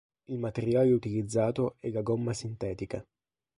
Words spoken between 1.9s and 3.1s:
la gomma sintetica.